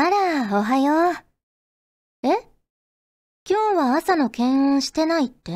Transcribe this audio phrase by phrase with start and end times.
[0.00, 1.14] あら、おはよう。
[2.22, 2.28] え？
[3.48, 5.52] 今日は朝の検温してないって？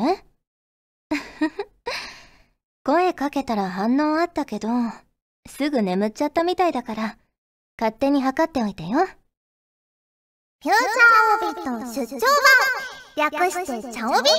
[2.83, 4.67] 声かけたら反応あったけど、
[5.47, 7.17] すぐ眠っちゃったみたいだから、
[7.79, 8.89] 勝手に測っておいてよ。
[8.89, 9.07] フュー
[10.61, 14.29] チャーオビット出張版略してチャオビ？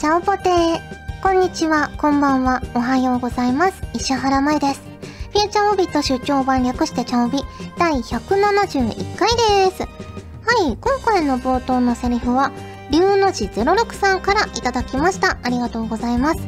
[0.00, 1.22] チャオポテー。
[1.22, 3.80] こんにちは、こんばんは、おはようございます。
[3.94, 4.95] 石原舞です。
[5.36, 7.40] フューチャオビット出張版略してチャオビ
[7.76, 9.28] 第171回
[9.68, 9.82] です。
[9.82, 9.88] は
[10.66, 12.52] い、今回の冒頭のセリフは、
[12.90, 15.36] 龍の字06さんからいただきました。
[15.42, 16.40] ありがとうございます。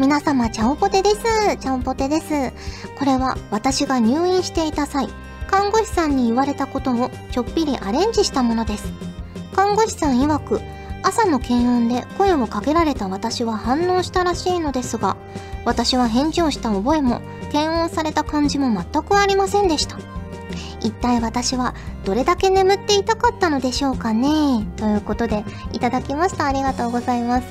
[0.00, 1.18] 皆様、チャオポテです。
[1.60, 2.52] チャオポテです。
[2.98, 5.08] これは私が入院していた際、
[5.46, 8.92] 看護師さんに言われたことをちょっぴりアレンジしたものです。
[9.54, 10.60] 看護師さん曰く、
[11.04, 15.16] 朝の検温で声をかけられた私は反応したらしいのですが、
[15.66, 17.20] 私は返事をした覚えも、
[17.50, 19.98] 検温された感じも全くありませんでした。
[20.80, 26.46] 一体私はどれだけ眠っていたかったのでしょうかねということで、いただきました。
[26.46, 27.46] ありがとうございます。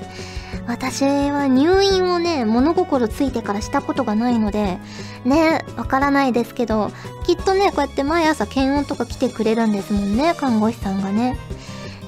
[0.65, 4.79] 私は入院をね、物心ついてからしたことがないので、
[5.25, 6.91] ね、わからないですけど、
[7.25, 11.37] きっとね、こうやって毎朝検温とか来てくれるんですもんね、看護師さんがね。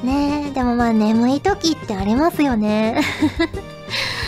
[0.04, 3.02] ねえでもまあ眠い時ってありますよね。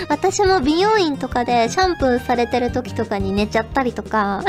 [0.09, 4.43] 私も美容院とかでシャンプーされてる時とかに寝ちゃったりとか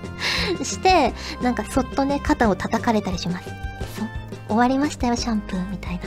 [0.64, 3.50] して、なんかそっとね、肩を叩かれたりします。
[4.48, 6.00] 終わりましたよ、シャンプーみたいな。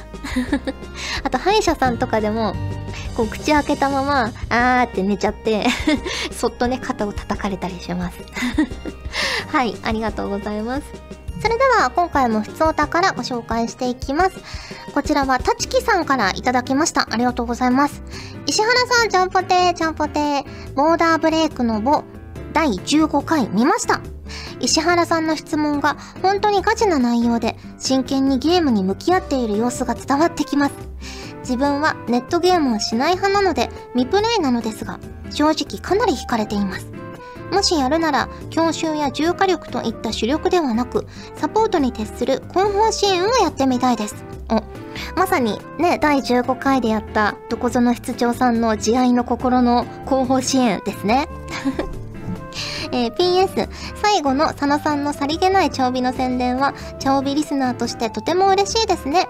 [1.23, 2.55] あと、歯医者さんとかでも、
[3.15, 5.65] こう、口開けたまま、あーって寝ちゃって
[6.31, 8.17] そっとね、肩を叩かれたりします
[9.47, 11.16] はい、ありがとうございます。
[11.39, 14.37] それでは、今回も普通お宝からご紹介していきます。
[14.93, 17.07] こちらは、たちきさんからいただきました。
[17.11, 18.01] ありがとうございます。
[18.47, 22.03] 石原さん、ちゃんぽてー、ちゃんぽてー、ボーダーブレイクのボ、
[22.53, 24.01] 第15回見ました。
[24.59, 30.73] 石原さんの質問が本当にガチな内容で真剣にゲームに向き合っている様子が伝わってきます。
[31.41, 34.99] 自分はネットゲームをしない派なので未プレイなのですが
[35.29, 36.96] 正直かなり惹かれています。
[37.51, 44.23] もしやるなら強襲や重火力といった主力ではなくサポートに徹する後方支援をやってみたいです。
[44.49, 44.63] お
[45.15, 51.27] まさにね、第15回でやったどこぞの室長さんの慈愛の心の後方支援ですね。
[52.91, 53.67] えー、PS、
[54.01, 59.27] 最後の佐野さんのさりげない調美の宣伝は、調美リスナーとしてとても嬉しいですね。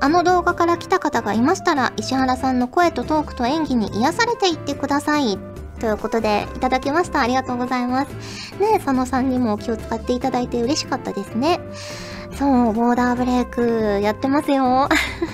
[0.00, 5.38] あの動画から来た方がいましたら、石原さんの声とトークと演技に癒されていってください。
[5.78, 7.20] ということで、いただきました。
[7.20, 8.54] ありがとうございます。
[8.60, 11.60] ね佐野さんにも気を使っていただいて嬉しかったですね。
[12.38, 14.88] そう、ボーダーブレイクやってますよ。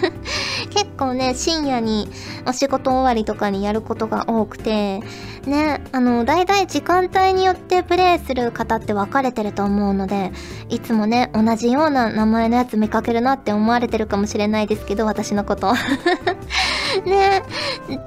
[0.71, 2.09] 結構ね、深夜に
[2.47, 5.01] お仕事終わりとかにやることが多くて、
[5.47, 10.33] ね、あの、大体時間帯によってプレイする方って分かれてると思うので、
[10.71, 15.75] いつもね、同じような名前のやつ見かけるなって思われてるかもしれないですけど、私のこと。
[17.05, 17.43] ね、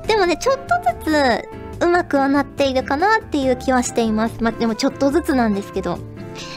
[0.08, 4.42] でもね、ちょっとずつ、うまくはなっているかなっていう気はしています。
[4.42, 6.00] まあ、でもちょっとずつなんですけど。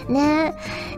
[0.08, 0.54] ね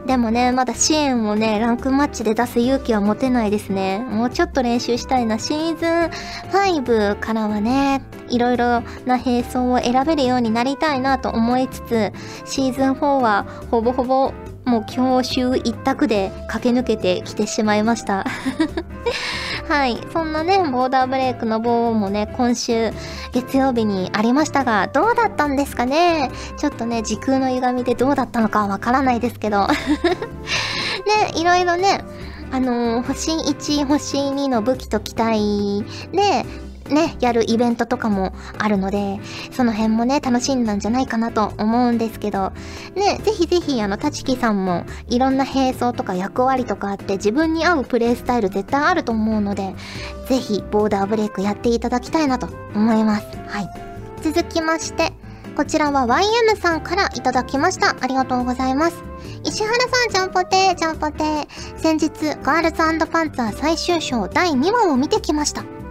[0.07, 4.01] でもね、まだ支援をね、ランクマッチで出す勇気は持てないですね。
[4.01, 5.39] もうちょっと練習したいな。
[5.39, 6.11] シーズン
[6.51, 12.13] 5からはね、いろいろな並走を選べるようになりたいなと思いつつ、
[12.45, 14.33] シーズン4はほぼほぼ
[14.65, 18.25] もう教習一択で駆け抜けてきてしまいました。
[19.73, 19.99] はい。
[20.13, 22.91] そんなね、ボーダーブレイクの棒もね、今週
[23.33, 26.31] 月曜日にありましたが、どうだったんですかね？
[26.59, 29.67] ちょっとね、時空の歪みでどうだったのかわからないですけど。
[31.33, 32.05] ね、いろいろね、
[32.51, 35.83] あのー、星1、星2の武器と機体
[36.13, 36.45] で、
[36.93, 39.21] ね、やるイベントとかもあるので、
[39.51, 42.53] その辺もね、楽しんだんじゃないかなと思うんですけど、
[42.95, 49.75] ね、ぜひぜひ、あの、たちきさんも、いろんな並走とか役割とかあって、自分に合うプレイスタイル絶対あると思うので、
[50.29, 53.27] ぜひ、ボーダーブレイクやっていただきたいなと思います。
[53.49, 53.69] はい。
[54.23, 55.13] 続きまして、
[55.57, 57.97] こちらは YM さんからいただきました。
[58.01, 59.03] ありがとうございます。
[59.45, 61.47] 石原さん、ちゃんぽてー、ちゃんぽてー。
[61.77, 62.11] 先日、
[62.43, 65.82] ガールズパンツァー最終章第2話を見てきました。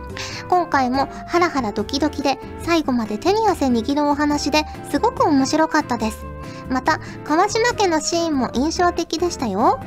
[0.50, 6.32] 今回もハラハラドキドキで最後まで手に汗握るお話ですごく面白かったです。
[6.70, 9.80] また、川島家のシーンも印象的でしたよ。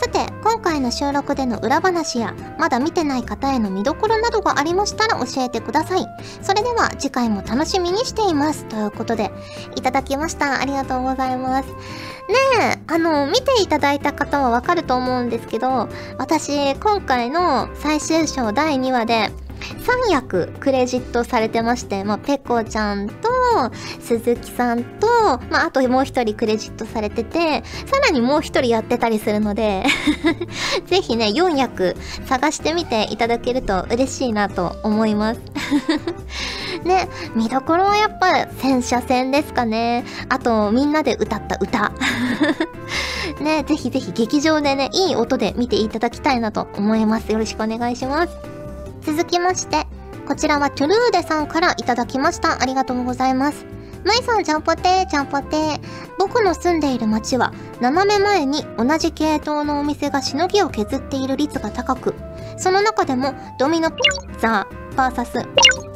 [0.00, 6.06] さて、今回の収録での裏話や、まだ見てない方への見どころなどがありましたら教えてください。
[6.40, 8.64] それでは次回も楽しみにしています。
[8.64, 9.30] ということで、
[9.76, 10.60] いただきました。
[10.60, 11.68] ありがとうございます。
[11.68, 11.74] ね
[12.60, 15.88] え、あの、見ていただいた方はわかると思うんですけど、
[16.18, 19.30] 私、今回の最終章第2話で、
[19.62, 23.14] 3役クレジットされてまして、まあ、ペコちゃんと、
[24.00, 25.06] 鈴木さんと、
[25.50, 29.84] まあ、あともう一人クレジットされてて、さらにもう一人やってたりするので
[30.86, 35.40] ぜひね、4役探してみていただけると嬉しいなと思います
[36.84, 40.04] ね、見どころはやっぱ戦車戦ですかね。
[40.28, 41.92] あと、みんなで歌った歌。
[43.40, 47.30] ね、ぜひぜひ劇場でね、いい音で見ていただきたいなと思います。
[47.30, 48.51] よろしくお願いします。
[49.04, 49.86] 続きまして、
[50.26, 52.62] こちらはトゥルーデさんからいただきました。
[52.62, 53.66] ありがとうございます。
[54.04, 55.80] まいさん、ちゃんぽてー、ちゃんぽてー。
[56.18, 62.14] 僕の住んでいる町は、斜め前に同じ系統のお店がしのぎを削っている率が高く、
[62.56, 64.66] その中でもドミノピッツァ
[64.96, 65.46] VS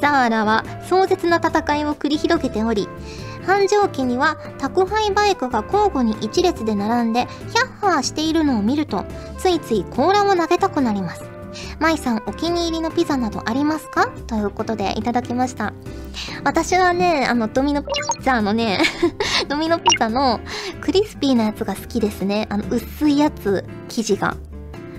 [0.00, 2.88] ザーラは壮絶な戦いを繰り広げており、
[3.46, 9.04] 繁盛期には宅配バイクが交互に一列で並んでヒャッハーしているのを見ると
[9.38, 11.35] ついつい甲羅を投げたくなります。
[11.80, 14.08] 舞さんお気に入りのピザなどありますか？
[14.26, 15.72] ということでいただきました。
[16.44, 17.88] 私はね、あのドミノピ
[18.22, 18.80] ザのね
[19.48, 20.40] ドミノピザの
[20.80, 22.46] クリスピーなやつが好きですね。
[22.50, 24.36] あの薄いやつ、生地が。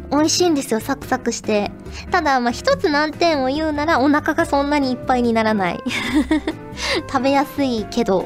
[0.09, 1.69] 美味しいんですよ、サクサクして。
[2.12, 5.83] ただ、まあ、一つ難点を言うなら、お腹がそんなにいっぱいにならない。
[7.12, 8.25] 食べやすいけど。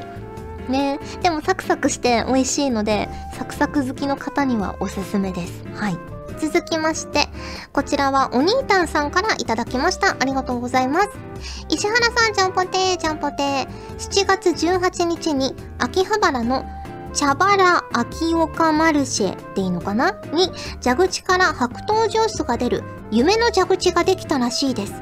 [0.68, 1.00] ね。
[1.22, 5.64] でも、サクサクして美味しいので、サクサク好きの方にはおすすめです。
[5.74, 5.98] はい。
[6.38, 7.28] 続きまして、
[7.72, 10.16] こちらはお兄たんさんからいただきました。
[10.18, 11.10] ありがとうございます。
[11.68, 13.66] 石原さん、ちゃんぽてー、ちゃんぽてー。
[13.98, 16.64] 7月18日に、秋葉原の
[17.14, 20.12] 茶原秋岡マルシェでいいのかな？
[20.32, 20.50] に
[20.82, 24.94] 蛇口から白桃ジュースが出る夢の蛇口ができたらしいです。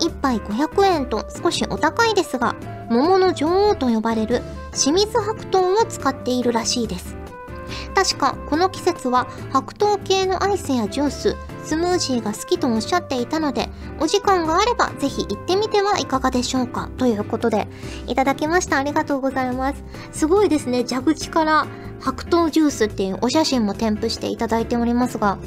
[0.00, 2.54] 1杯500円と少しお高いですが、
[2.90, 4.42] 桃の女王と呼ばれる
[4.72, 7.16] 清水白桃を使っているらしいです。
[7.94, 13.68] 確かこの季節は白桃系のアイスやジュース、スムージーが好きとおっしゃっていたので、
[14.00, 16.88] お時間があればぜひ行ってみてはいかがでしょうか？
[16.96, 17.68] ということで、
[18.06, 18.78] いただきました。
[18.78, 19.84] ありがとうございます。
[20.12, 20.84] すごいですね。
[20.88, 21.66] 蛇口から
[22.00, 25.38] 白桃ジュースっていうお写真も添付していただいておりますが、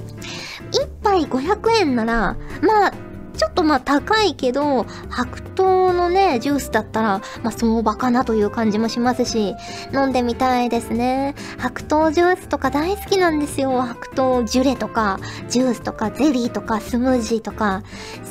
[0.71, 2.94] 1杯500円なら、まあ、
[3.41, 9.55] ちょっとまあ高いけど、白桃のね、ジュースだったら、まあ相場かなという感じもしますし、
[9.91, 11.33] 飲んでみたいですね。
[11.57, 13.81] 白桃ジュースとか大好きなんですよ。
[13.81, 17.81] 白桃ジュレとか、ジュースとか、ゼリーとか、スムージーとか、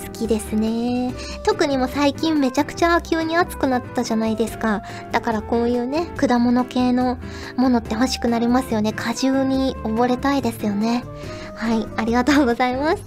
[0.06, 1.12] 好きですね。
[1.44, 4.82] 特にも最近めちゃくちゃ急に暑くなったじゃないですか。
[5.10, 7.18] だからこういうね、果物系の
[7.56, 8.92] ものって欲しくなりますよね。
[8.92, 11.02] 果汁に溺れたいですよね。
[11.56, 13.02] はい、ありがとうございます。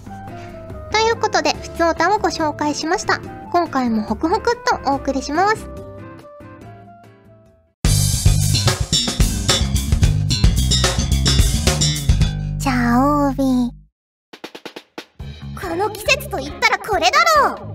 [0.91, 3.20] ということで、つおたをご紹介しました。
[3.52, 5.68] 今回もホクホクっとお送りします。
[12.60, 13.84] チャオービー。
[15.60, 17.12] この季節と言ったらこれだ
[17.42, 17.74] ろう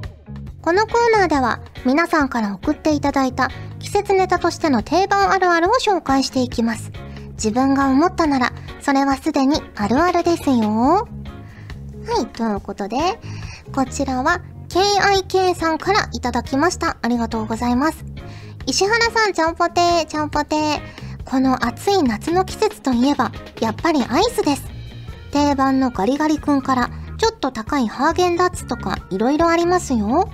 [0.63, 3.49] このコーナーでは皆さんから送っていただいた
[3.79, 6.93] 季節ネタとしての定番あるあるを紹介していきます。
[7.33, 11.09] 自分が思ったなら、それはすでにあるあるですよ。
[12.09, 12.97] はい、ということで、
[13.73, 16.97] こちらは KIK さんからいただきました。
[17.01, 18.05] ありがとうございます。
[18.67, 20.81] 石原さん、ちゃんぽてー、ちゃんぽてー。
[21.25, 23.31] この暑い夏の季節といえば、
[23.61, 24.65] やっぱりアイスです。
[25.31, 30.29] 定番のガリガリ君から、ちょっと高いハーゲンダッツとか色々ありますよ。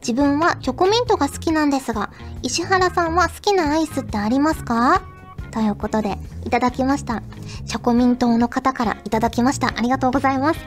[0.00, 2.10] 自分はチョコミントが好きなんですが、
[2.42, 5.02] 石原さんは好きなアイスってありますか？
[5.50, 7.22] ということで、いただきました。
[7.66, 9.68] チョコミントの方からいただきました。
[9.68, 10.60] ありがとうございます。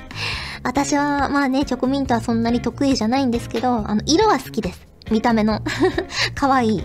[0.63, 4.87] 私は、まあね、チョコミントはそんなに得意じゃないんですけど、あの、色は好きです。
[5.11, 5.61] 見た目の。
[6.35, 6.83] かわいい。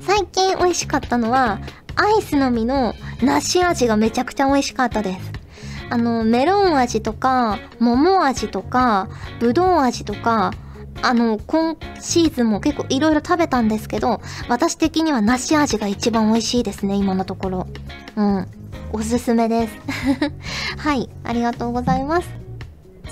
[0.00, 1.60] 最近美味しかったのは、
[1.96, 5.32] アイスの実の梨味がめちゃくちゃ美味しかったです。
[5.88, 9.08] あの、メロン味とか、桃味とか、
[9.40, 10.52] ぶどう味とか、
[11.02, 17.66] あの、今シーズンも結構いろいろ食べたんですけど、私的には梨味が一番美味しいですね、今のところ。
[18.16, 18.48] うん。
[18.92, 19.74] おすすめです。
[20.78, 22.45] はい、ありがとうございます。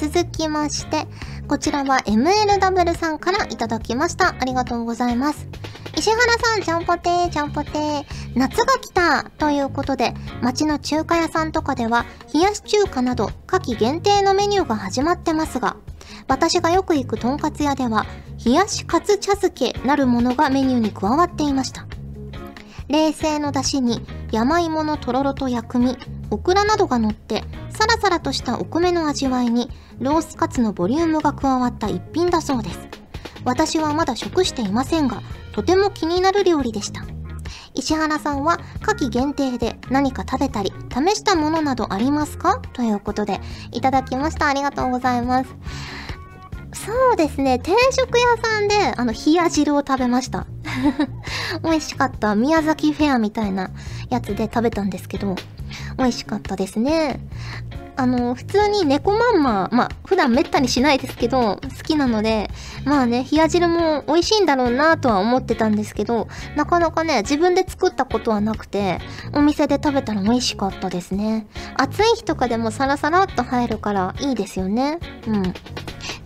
[0.09, 1.07] 続きまして、
[1.49, 4.35] こちらは MLW さんからいただきました。
[4.39, 5.49] ありがとうございます。
[5.97, 8.05] 石原さん、ちゃんぽてー、ちゃんぽてー。
[8.35, 15.77] 夏が来たということで、街の中華屋さんとかでは、冷やし中華など、夏季限定のメニューが始まってますが、
[16.29, 18.05] 私がよく行くとんかつ屋では、
[18.45, 21.87] 冷やしカツ茶漬けなるものがメニューに加わっていました。
[22.89, 25.97] 冷製の出汁に山芋のとろろと薬味、
[26.31, 27.43] オクラなどが乗って、
[27.75, 32.79] サラサラとしたお米の味わいに、ロースカツのボリュームが加わった一品だそうです。
[33.45, 35.21] 私はまだ食していませんが、
[35.53, 37.03] とても気になる料理でした。
[37.75, 42.61] 石原さんは夏季限定で何か食べたり試したものなどありますか？
[42.73, 43.41] ということで
[43.73, 44.47] いただきました。
[44.47, 45.51] ありがとうございます。
[46.73, 47.59] そうですね。
[47.59, 50.47] 定食屋さんで、あの、冷や汁を食べました。
[51.63, 52.35] 美味しかった。
[52.35, 53.71] 宮崎フェアみたいな
[54.11, 55.37] やつで食べたんですけど、
[55.99, 57.21] 美味しかったですね。
[57.97, 62.51] あの、普通に猫まんま、まあ、普段めったにしないですけど、好きなので、
[62.85, 68.99] まあね、冷や汁も美味しいんだろうなとは思ってたんですけど、なかなかね、自分で作ったことはなくて、
[69.33, 71.47] お店で食べたら美味しかったですね。
[71.77, 74.99] 暑い日とかでもサラサラっと入るからいいですよね。
[75.29, 75.43] うん。
[75.43, 75.53] で、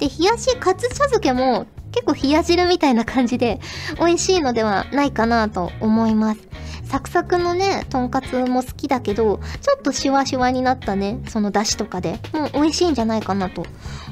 [0.00, 3.60] 冷やしカツ茶漬けも結構冷や汁みたいな感じで
[3.98, 6.40] 美味しいのではないかなと思います。
[6.88, 13.66] サクサクのね、とんかつも好きだけど、ちょっとシワシワになったね、その出汁とかで、もう美味しいんじゃないかなと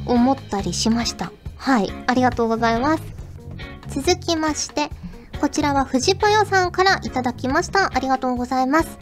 [0.04, 1.32] 思ったりしました。
[1.56, 3.02] はい、ありがとうございます。
[3.88, 4.90] 続きまして、
[5.40, 7.90] こちらは藤ぽよさんからいただきました。
[7.94, 8.98] ありがとうございます。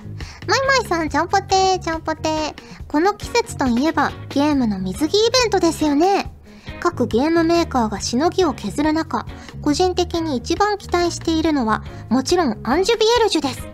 [0.46, 2.54] マイマイさん、ちゃんぽてー、ちゃんぽてー。
[2.86, 6.33] この季節といえば、ゲームの水着イベントですよね。
[6.84, 9.24] 各ゲームメーカーがしのぎを削る中、
[9.62, 13.66] 個人的に一番期待しているのは、もちろんアンジュビエルジュです。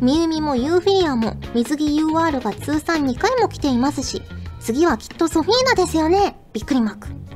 [0.00, 4.22] ミユミもユーフィリアも水着 UR が通算2回も来ていますし、
[4.58, 7.29] 次はきっとソフィーナですよねびっくりマーク。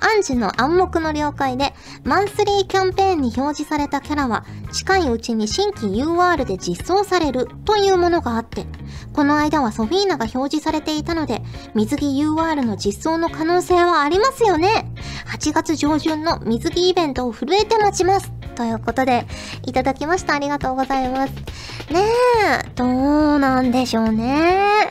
[0.00, 1.74] アンジュの暗黙の了解で、
[2.04, 8.66] マンスリーキャンペーンに表示されたキャラは、近いうちに新規 UR で実装されるというものがあって、
[9.12, 11.42] この間はソフィーナが表示されていたので、
[11.74, 14.92] 水着 UR の実装の可能性はありますよね
[15.32, 19.26] !8 月上旬の水着イベントを震えて待ちますということで、
[19.66, 20.34] いただきました。
[20.34, 21.32] ありがとうございます。
[21.92, 22.02] ね
[22.64, 24.88] え、どうなんでしょうね。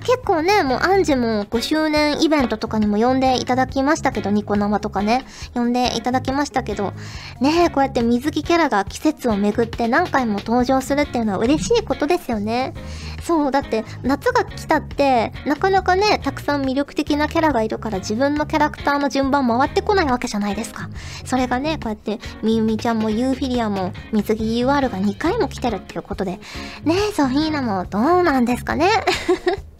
[0.00, 5.24] 結構ね、もうアンジュも5周年イベントとかにも呼んでいただきましたけど、ニコ生とかね、
[5.54, 6.92] 呼んでいただきましたけど、
[7.40, 12.74] ねえ、こうやって水着キャラが季節をめぐって何回も登場するっていうのは嬉しいことですよね。
[13.22, 20.88] そう、だって夏が来たって、なかなかね、たくさん魅力的なキャラがいるから自分のキャラクターの順番回ってこないわけじゃないですか。
[21.24, 26.40] それがね、こうやってみゆみちゃんもユーフィリアも水着 UR が2回も来てるっていうことで、
[26.84, 28.88] ねえ、ソフィーナもどうなんですかね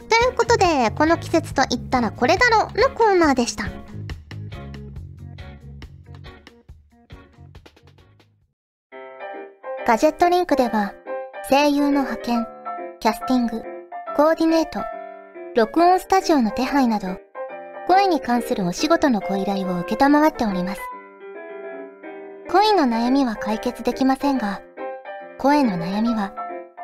[0.09, 3.65] ということで、この季節と言ったらこれだろのコーナーでした。
[9.85, 10.93] ガジェットリンクでは、
[11.49, 12.47] 声優の派遣、
[12.99, 13.63] キャスティング、
[14.17, 14.81] コーディネート、
[15.55, 17.17] 録音スタジオの手配など、
[17.87, 20.81] 声に関するお仕事のご依頼を受けたまわっております。
[22.51, 24.61] 恋の悩みは解決できませんが、
[25.37, 26.33] 声の悩みは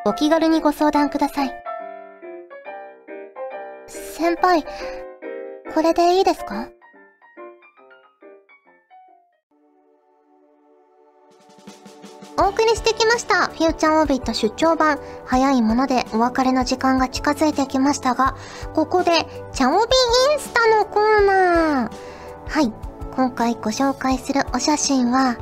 [0.06, 1.63] お気軽にご相談ください。
[4.24, 4.64] 先輩、
[5.74, 6.70] これでいいですか？
[12.38, 13.48] お送りしてきました。
[13.48, 14.98] フューチャーオービット出張版。
[15.26, 18.38] 早いものでお別れの時間が近づいてきましたが、
[18.74, 19.12] ここで、
[19.52, 22.50] チャオビインスタのコーナー。
[22.50, 22.72] はい。
[23.18, 25.36] 今回ご紹介するお写真は、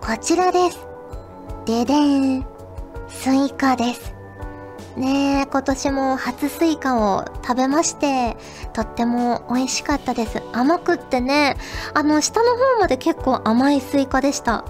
[0.00, 0.86] こちらです。
[1.66, 2.46] ででーん。
[3.10, 4.11] スイカです。
[4.96, 8.36] ねえ、今年も初スイカを食べまして、
[8.74, 10.42] とっても美味しかったです。
[10.52, 11.56] 甘くってね、
[11.94, 14.64] あの、下の方まで結構甘いスイカでした。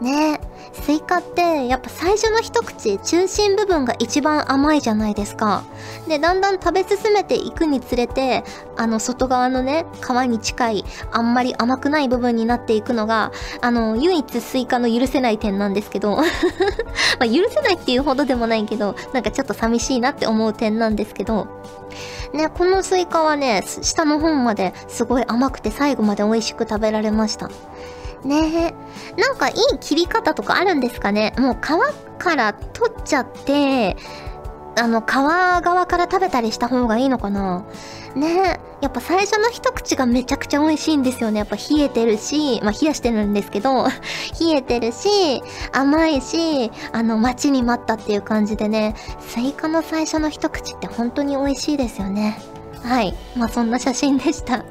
[0.00, 5.64] ねえスイカってやっぱ最初の一口中心部分が一番甘いじゃないですか。
[6.08, 8.44] でだんだん食べ進めていくにつれて
[8.76, 16.16] あの外側のね皮に近いあんまり甘くない部分になっていくのがあの唯一スイカの許せない点なんですけど。
[17.18, 21.46] まあ許せないっていうほどでもないけどなんかちょっと寂しいなって思う点なんですけど。
[22.32, 27.50] ねこのスイカはね下の方まですごい甘くて最後まで美味しく食べられました。
[28.24, 28.74] ね
[29.16, 29.20] え。
[29.20, 31.32] なんかいい切り方とかあるんですかね？
[31.38, 33.96] もう皮から取っちゃって、
[34.76, 37.64] あの、皮側から食べたりした方がいいのかな？
[38.14, 38.68] ねえ。
[38.80, 41.38] やっぱ最初の一口がめちゃくちゃ美味しいんですよね。
[41.38, 43.86] やっぱ冷えてるし、まあ冷やしてるんですけど、
[44.40, 52.38] 冷えてるし、甘いし、あの、待ちに待ったっていう感じでね、スイカの最初の一口って本当に美味しいですよね。
[52.84, 53.16] はい。
[53.36, 54.58] まあそんな写真でした。
[54.58, 54.62] は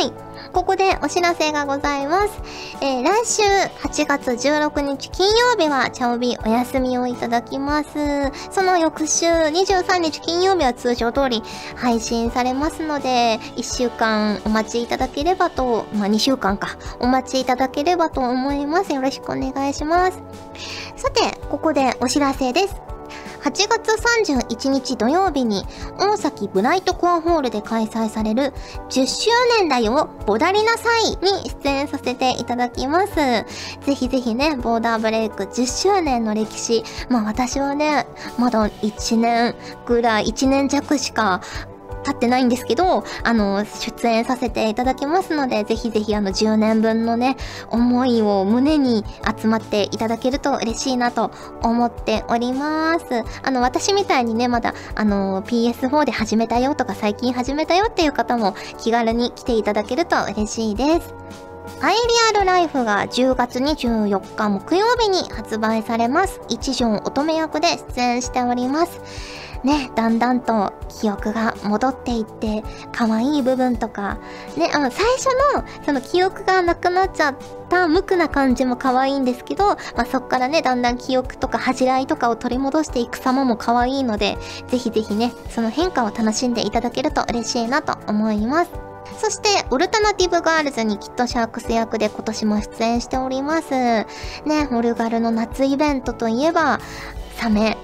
[0.00, 0.12] い。
[0.52, 2.42] ここでお知らせがございます。
[2.80, 7.90] えー、来週8月16日金曜日はチャオビお休みをいただきます。
[8.50, 11.42] その翌週23日金曜日は通常通り
[11.76, 18.92] 配信されますので、1週間お待ちいただければと、まあ、2週間か、お待ちいただければと思います。
[18.92, 20.22] よろしくお願いします。
[20.96, 22.89] さて、ここでお知らせです。
[23.42, 25.64] 8月31日土曜日に
[25.98, 28.52] 大崎ブライトコアホールで開催される
[28.90, 33.14] 10周年だよボダリなさいに出演させていただきます。
[33.14, 36.84] ぜひぜひね、ボーダーブレイク10周年の歴史。
[37.08, 38.06] まあ私はね、
[38.38, 39.54] まだ1年
[39.86, 41.40] ぐらい、1年弱しか
[42.04, 47.36] 経ってないんですけど、あの、出演させていただきますので、ぜひぜひあの10年分のね、
[47.70, 49.04] 思いを胸に
[49.38, 51.30] 集まっていただけると嬉しいなと
[51.62, 53.06] 思っております。
[53.42, 61.14] あの、私みたいにね、まだ、あの、PS4 で始めたよとか最近始めたよっていう方も気軽に来ていただけると嬉しいです。
[61.82, 62.00] アイリ
[62.36, 66.40] アルライフが10月24日木曜日に発売されます。
[66.48, 69.00] 一条乙女役で出演しております。
[69.62, 74.18] ね、だんだんと記憶が戻っていって、可愛い部分とか、
[74.56, 77.36] ね、あの、最初の、その記憶がなくなっちゃっ
[77.68, 84.38] た無垢な感じも可愛いんですけど、まあ、そっからね、だんだん記憶とか恥じらいとかを取り戻していく様も可愛いので、
[84.68, 88.70] ぜひぜひね、その変化を楽しんでいただけると嬉しいなと思います。
[89.18, 93.70] そして、オルタナティブガールズにきっとシャークス役で今年も出演しております。
[93.72, 94.06] ね、
[94.72, 96.80] オルガルの夏イベントといえば、
[97.36, 97.76] サメ。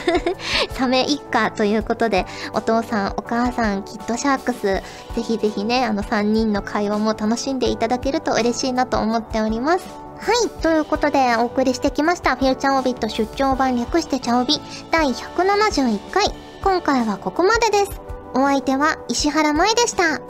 [0.72, 4.82] サメ一家ということで、お父さん、お母さん、きっとシャークス、
[5.14, 9.86] ぜひぜひね、あの3人の会話も楽しんでいただけると嬉しいなと思っております。
[10.18, 10.48] はい。
[10.62, 16.32] ということで、お送りしてきました、フューチャーオビット出張版略してチャオビ第171回。
[16.62, 18.00] 今回はここまでです。
[18.34, 20.20] お相手は石原舞でした。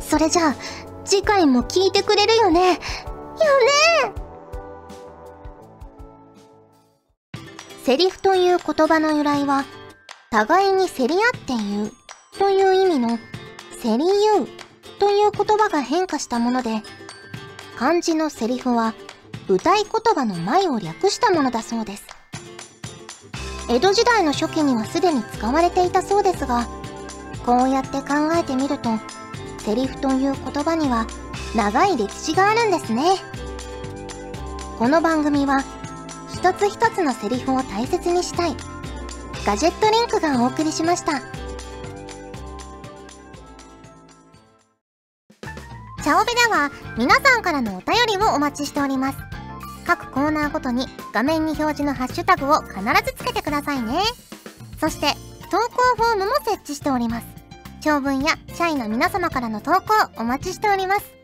[0.00, 0.54] それじゃあ、
[1.04, 2.70] 次回も聞いてくれるよね。
[2.70, 2.76] よ
[4.14, 4.23] ね
[7.84, 9.66] セリフという言葉の由来は、
[10.30, 11.92] 互いに競り合って言う
[12.38, 13.18] という意味の、
[13.82, 14.48] 競り言う
[14.98, 16.82] という言葉が変化したもので、
[17.76, 18.94] 漢字のセリフは、
[19.48, 22.06] 舞台言葉の前を略したものだそうです。
[23.68, 26.66] 江戸時代の初期にはすでに使われていたそうですが、
[27.44, 28.88] こうやって考えてみると、
[29.58, 31.06] セリフという言葉には
[31.54, 33.02] 長い歴史があるんですね。
[34.78, 35.62] この番組は
[36.44, 38.54] 一つ一つのセリフを大切にしたい
[39.46, 41.22] ガジェットリンクがお送りしました。
[46.02, 49.18] チャオベでは皆さんからのお便りをお待ちしております。
[49.86, 52.74] 各コーナーごとに画面に表示のハッシュタグを必
[53.06, 54.02] ずつけてくださいね。
[54.78, 55.14] そして
[55.50, 57.26] 投稿フォームも設置しております。
[57.80, 61.23] 長文や社員の皆様からの投稿お待ちしております。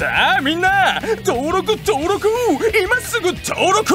[0.00, 2.26] さあみんな登録登録
[2.82, 3.94] 今すぐ登録